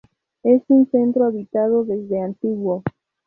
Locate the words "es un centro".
0.41-1.25